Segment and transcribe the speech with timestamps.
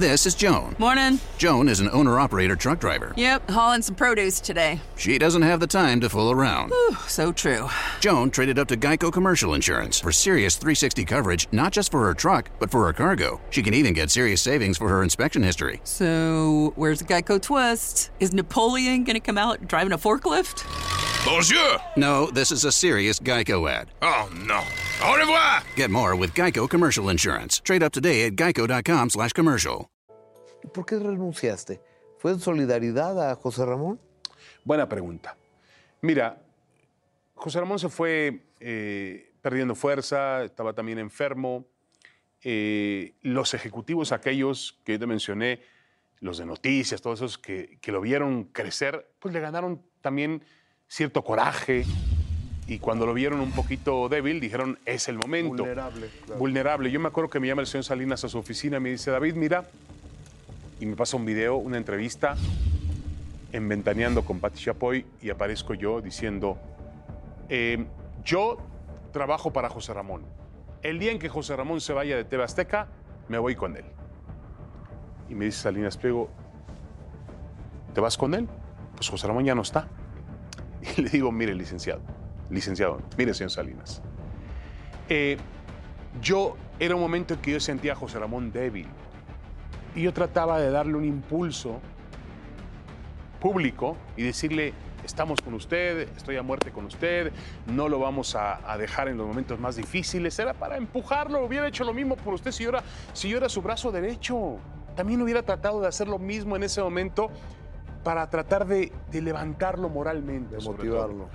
[0.00, 0.76] This is Joan.
[0.78, 1.20] Morning.
[1.36, 3.12] Joan is an owner operator truck driver.
[3.18, 4.80] Yep, hauling some produce today.
[4.96, 6.70] She doesn't have the time to fool around.
[6.70, 7.68] Whew, so true.
[8.00, 12.14] Joan traded up to Geico Commercial Insurance for serious 360 coverage, not just for her
[12.14, 13.42] truck, but for her cargo.
[13.50, 15.82] She can even get serious savings for her inspection history.
[15.84, 18.08] So, where's the Geico twist?
[18.20, 20.64] Is Napoleon gonna come out driving a forklift?
[21.24, 21.78] Bonjour.
[21.96, 23.88] No, this is a serious Geico ad.
[24.00, 24.62] Oh, no.
[25.06, 25.62] Au revoir.
[25.76, 27.60] Get more with Geico Commercial Insurance.
[27.60, 29.90] Trade up today at geico.com slash commercial.
[30.72, 31.80] ¿Por qué renunciaste?
[32.18, 34.00] ¿Fue en solidaridad a José Ramón?
[34.64, 35.36] Buena pregunta.
[36.00, 36.42] Mira,
[37.34, 41.66] José Ramón se fue eh, perdiendo fuerza, estaba también enfermo.
[42.42, 45.60] Eh, los ejecutivos, aquellos que yo te mencioné,
[46.20, 50.42] los de noticias, todos esos que, que lo vieron crecer, pues le ganaron también
[50.90, 51.86] cierto coraje.
[52.66, 55.64] Y cuando lo vieron un poquito débil, dijeron, es el momento.
[55.64, 56.38] Vulnerable, claro.
[56.38, 56.90] Vulnerable.
[56.90, 59.10] Yo me acuerdo que me llama el señor Salinas a su oficina y me dice,
[59.10, 59.64] David, mira,
[60.78, 62.36] y me pasa un video, una entrevista
[63.52, 66.58] en Ventaneando con Patti Chapoy y aparezco yo diciendo,
[67.48, 67.84] eh,
[68.24, 68.58] yo
[69.12, 70.22] trabajo para José Ramón.
[70.82, 72.88] El día en que José Ramón se vaya de TV Azteca,
[73.28, 73.84] me voy con él.
[75.28, 76.30] Y me dice Salinas Pliego,
[77.94, 78.48] ¿te vas con él?
[78.94, 79.88] Pues José Ramón ya no está.
[81.00, 82.00] Le digo, mire, licenciado,
[82.50, 84.02] licenciado, mire, señor Salinas.
[85.08, 85.38] eh,
[86.20, 88.86] yo era un momento en que yo sentía a José Ramón débil.
[89.94, 91.80] Y yo trataba de darle un impulso
[93.40, 94.72] público y decirle,
[95.04, 97.32] estamos con usted, estoy a muerte con usted,
[97.66, 100.38] no lo vamos a, a dejar en los momentos más difíciles.
[100.38, 103.48] Era para empujarlo, hubiera hecho lo mismo por usted si yo era, si yo era
[103.48, 104.58] su brazo derecho.
[104.96, 107.30] También hubiera tratado de hacer lo mismo en ese momento
[108.02, 110.56] para tratar de, de levantarlo moralmente.
[110.56, 111.28] De motivarlo.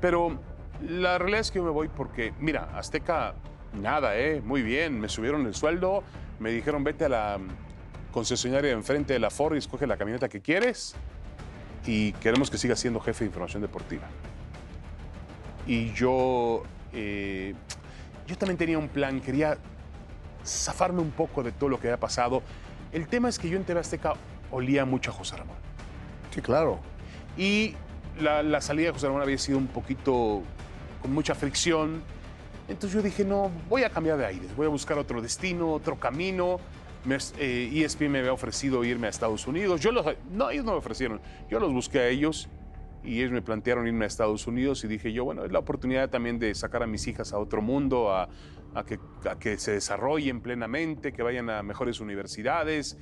[0.00, 0.38] Pero
[0.82, 3.34] la realidad es que yo me voy porque, mira, Azteca,
[3.80, 4.40] nada, ¿eh?
[4.42, 6.02] Muy bien, me subieron el sueldo,
[6.38, 7.38] me dijeron vete a la
[8.12, 10.94] concesionaria de enfrente de la Ford y escoge la camioneta que quieres
[11.86, 14.04] y queremos que sigas siendo jefe de información deportiva.
[15.66, 16.62] Y yo,
[16.92, 17.54] eh,
[18.26, 19.58] yo también tenía un plan, quería
[20.44, 22.42] zafarme un poco de todo lo que había pasado.
[22.92, 24.14] El tema es que yo en TV Azteca
[24.50, 25.56] olía mucho a José Ramón.
[26.42, 26.80] Claro.
[27.36, 27.74] Y
[28.20, 30.42] la, salida de José Ramón había sido un poquito
[31.02, 32.02] con mucha fricción.
[32.68, 35.98] Entonces yo dije, no, voy a cambiar de aires, voy a buscar otro destino, otro
[35.98, 36.58] camino.
[37.38, 39.80] Eh, ESPN me había ofrecido irme a Estados Unidos.
[39.80, 41.20] Yo los, no, ellos no me ofrecieron.
[41.48, 42.48] Yo los busqué a ellos
[43.04, 46.10] y ellos me plantearon irme a Estados Unidos y dije yo, bueno, es la oportunidad
[46.10, 48.28] también de sacar a mis hijas a otro mundo, a,
[48.74, 48.98] a que,
[49.30, 52.98] a que se desarrollen plenamente, que vayan a mejores universidades.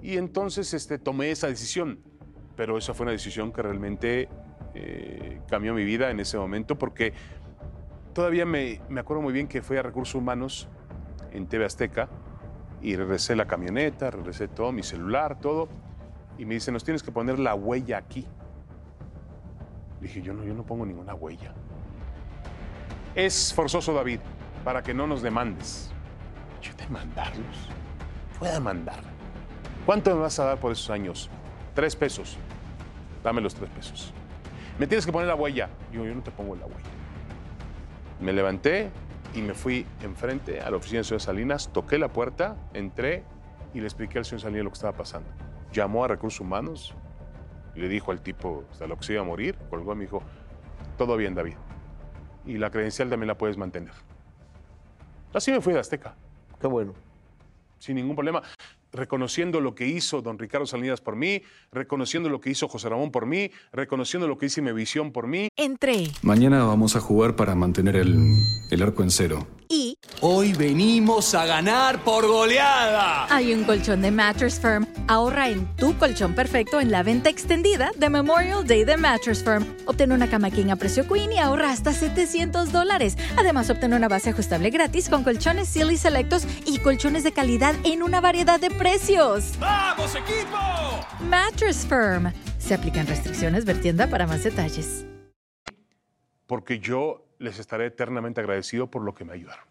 [0.00, 1.98] Y entonces este, tomé esa decisión.
[2.60, 4.28] Pero esa fue una decisión que realmente
[4.74, 7.14] eh, cambió mi vida en ese momento porque
[8.12, 10.68] todavía me, me acuerdo muy bien que fui a Recursos Humanos
[11.32, 12.10] en TV Azteca
[12.82, 15.70] y regresé la camioneta, regresé todo, mi celular, todo.
[16.36, 18.26] Y me dice, nos tienes que poner la huella aquí.
[20.02, 21.54] Dije, yo no, yo no pongo ninguna huella.
[23.14, 24.20] Es forzoso, David,
[24.64, 25.90] para que no nos demandes.
[26.60, 27.70] Yo demandarlos.
[28.38, 29.00] Voy a demandar.
[29.86, 31.30] ¿Cuánto me vas a dar por esos años?
[31.74, 32.36] Tres pesos.
[33.22, 34.12] Dame los tres pesos.
[34.78, 35.68] Me tienes que poner la huella.
[35.92, 36.90] Yo, yo no te pongo la huella.
[38.20, 38.90] Me levanté
[39.34, 43.24] y me fui enfrente a la oficina del señor Salinas, toqué la puerta, entré
[43.72, 45.28] y le expliqué al señor Salinas lo que estaba pasando.
[45.72, 46.94] Llamó a Recursos Humanos
[47.80, 50.22] le dijo al tipo hasta lo que se iba a morir, colgó y me dijo,
[50.98, 51.54] todo bien, David.
[52.46, 53.92] Y la credencial también la puedes mantener.
[55.32, 56.14] Así me fui de Azteca,
[56.60, 56.94] Qué bueno.
[57.78, 58.42] sin ningún problema.
[58.92, 61.42] Reconociendo lo que hizo don Ricardo Salinas por mí,
[61.72, 65.26] reconociendo lo que hizo José Ramón por mí, reconociendo lo que hizo mi visión por
[65.26, 65.48] mí.
[65.56, 69.46] Entré Mañana vamos a jugar para mantener el, el arco en cero.
[69.70, 73.26] Y Hoy venimos a ganar por goleada.
[73.34, 74.86] hay un colchón de Mattress Firm.
[75.08, 79.64] Ahorra en tu colchón perfecto en la venta extendida de Memorial Day de Mattress Firm.
[79.86, 83.16] Obtén una cama king a precio queen y ahorra hasta 700 dólares.
[83.36, 88.02] Además, obtén una base ajustable gratis con colchones Silly Selectos y colchones de calidad en
[88.02, 89.52] una variedad de precios.
[89.60, 90.58] ¡Vamos, equipo!
[91.30, 92.32] Mattress Firm.
[92.58, 95.06] Se aplican restricciones, ver tienda para más detalles.
[96.46, 99.64] porque yo les estaré eternamente agradecido por lo que me ayudaron.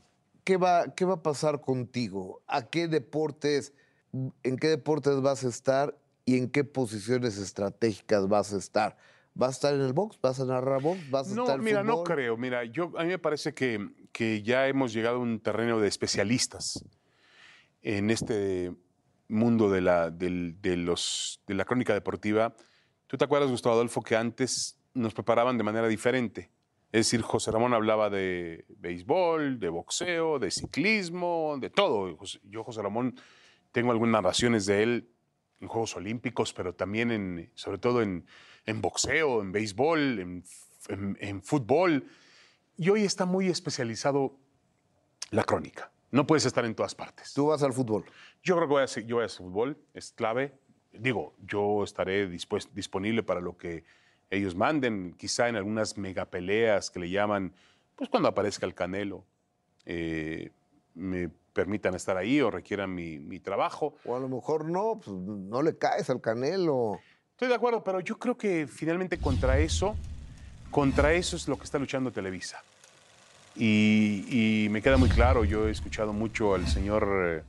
[0.44, 2.42] ¿Qué va, ¿Qué va a pasar contigo?
[2.48, 3.74] ¿A qué deportes,
[4.12, 5.96] en qué deportes vas a estar
[6.26, 8.98] y en qué posiciones estratégicas vas a estar?
[9.36, 10.20] ¿Vas a estar en el box?
[10.22, 11.10] ¿Vas a narrar box?
[11.10, 12.08] ¿Vas a No, estar en mira, no fútbol?
[12.08, 12.38] creo.
[12.38, 15.88] Mira, yo, a mí me parece que, que ya hemos llegado a un terreno de
[15.88, 16.84] especialistas
[17.84, 18.74] en este
[19.28, 22.56] mundo de la, de los, de la crónica deportiva.
[23.06, 26.50] ¿Tú te acuerdas, Gustavo Adolfo, que antes nos preparaban de manera diferente?
[26.92, 32.18] Es decir, José Ramón hablaba de béisbol, de boxeo, de ciclismo, de todo.
[32.44, 33.16] Yo, José Ramón,
[33.72, 35.10] Tengo algunas narraciones de él
[35.62, 38.26] en Juegos Olímpicos, pero también en, sobre todo en,
[38.66, 40.44] en boxeo, en béisbol, en,
[40.88, 42.08] en- en fútbol.
[42.78, 44.40] Y hoy está muy especializado
[45.30, 45.92] la crónica.
[46.10, 47.34] No puedes estar en todas partes.
[47.36, 48.06] Tú vas al fútbol.
[48.42, 50.58] Yo creo que voy a, hacer- yo voy a fútbol, es clave.
[50.92, 53.84] Digo, yo estaré dispues- disponible para lo que
[54.30, 57.54] ellos manden, quizá en algunas megapeleas que le llaman,
[57.96, 59.24] pues cuando aparezca el Canelo,
[59.86, 60.52] eh,
[60.94, 63.96] me permitan estar ahí o requieran mi, mi trabajo.
[64.06, 67.00] O a lo mejor no, pues no le caes al Canelo.
[67.32, 69.96] Estoy de acuerdo, pero yo creo que finalmente contra eso,
[70.72, 72.62] contra eso es lo que está luchando Televisa.
[73.56, 77.44] Y, y me queda muy claro, yo he escuchado mucho al señor, eh,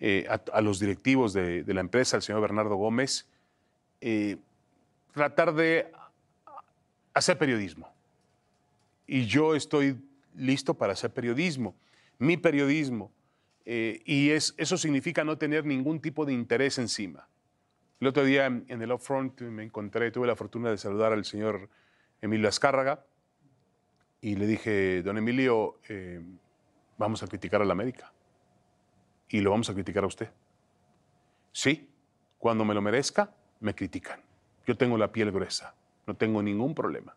[0.00, 3.26] eh, a, a los directivos de, de la empresa, al señor Bernardo Gómez,
[4.00, 4.36] eh,
[5.14, 5.90] tratar de
[7.14, 7.92] hacer periodismo.
[9.06, 10.00] Y yo estoy
[10.34, 11.74] listo para hacer periodismo,
[12.18, 13.10] mi periodismo.
[13.64, 17.28] eh, y es, eso significa no tener ningún tipo de interés encima.
[18.00, 21.68] El otro día en el Upfront me encontré, tuve la fortuna de saludar al señor
[22.22, 23.04] Emilio Azcárraga
[24.22, 26.20] y le dije, don Emilio, eh,
[26.96, 28.12] vamos a criticar a la América
[29.28, 30.30] y lo vamos a criticar a usted.
[31.52, 31.88] Sí,
[32.38, 34.20] cuando me lo merezca, me critican.
[34.66, 35.74] Yo tengo la piel gruesa,
[36.10, 37.14] no tengo ningún problema.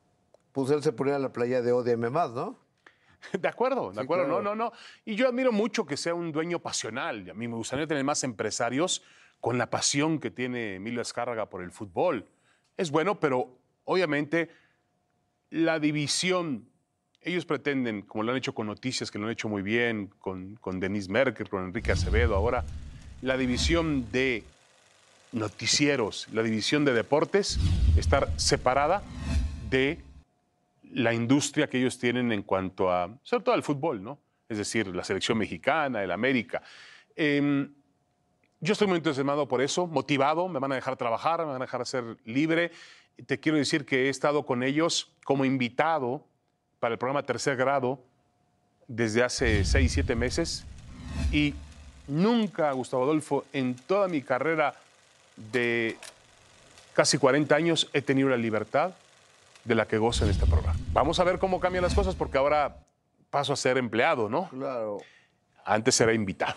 [0.51, 2.60] Pues él se ponía en la playa de Odiame más, ¿no?
[3.40, 4.25] De acuerdo, de Sí, acuerdo.
[4.25, 4.42] claro.
[4.44, 4.72] No, no, no.
[5.06, 7.28] Y yo admiro mucho que sea un dueño pasional.
[7.30, 9.01] A mí me gustaría tener más empresarios
[9.40, 12.28] con la pasión que tiene Emilio Azcárraga por el fútbol.
[12.78, 14.50] Es bueno, pero obviamente
[15.50, 16.68] la división,
[17.22, 20.56] ellos pretenden, como lo han hecho con Noticias, que lo han hecho muy bien, con,
[20.57, 22.63] con Denise Merker, con Enrique Acevedo ahora,
[23.22, 24.44] la división de
[25.33, 27.59] noticieros, la división de deportes,
[27.97, 29.03] estar separada
[29.69, 30.00] de
[30.94, 34.19] la industria que ellos tienen en cuanto a, sobre todo al fútbol, ¿no?
[34.47, 36.62] Es decir, la selección mexicana, el América.
[37.15, 37.74] Em,
[38.59, 41.65] yo estoy muy entusiasmado por eso, motivado, me van a dejar trabajar, me van a
[41.65, 42.71] dejar ser libre.
[43.25, 46.24] Te quiero decir que he estado con ellos como invitado
[46.80, 48.00] para el programa Tercer Grado
[48.88, 50.65] desde hace seis, siete meses
[51.31, 51.56] y
[52.07, 54.75] nunca, Gustavo Adolfo, en toda mi carrera
[55.35, 55.97] de
[56.94, 58.94] casi 40 años he tenido la libertad
[59.63, 60.77] de la que gozo en este programa.
[60.91, 62.77] Vamos a ver cómo cambian las cosas porque ahora
[63.30, 64.50] paso a ser empleado, ¿no?
[64.50, 65.00] Claro.
[65.65, 66.56] Antes era invitado.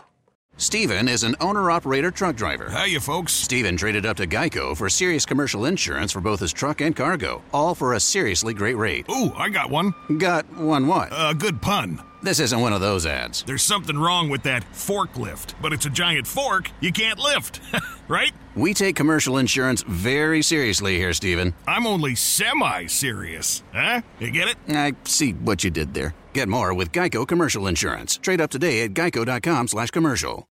[0.58, 2.70] Steven is an owner operator truck driver.
[2.70, 3.30] Hiya, folks.
[3.30, 7.42] Steven traded up to Geico for serious commercial insurance for both his truck and cargo,
[7.52, 9.04] all for a seriously great rate.
[9.10, 9.92] Ooh, I got one.
[10.16, 11.10] Got one what?
[11.12, 12.00] A good pun.
[12.26, 13.44] This isn't one of those ads.
[13.44, 17.60] There's something wrong with that forklift, but it's a giant fork you can't lift,
[18.08, 18.32] right?
[18.56, 21.54] We take commercial insurance very seriously here, Steven.
[21.68, 23.62] I'm only semi serious.
[23.72, 24.00] Huh?
[24.18, 24.56] You get it?
[24.68, 26.16] I see what you did there.
[26.32, 28.16] Get more with Geico Commercial Insurance.
[28.16, 30.44] Trade up today at geico.com slash commercial.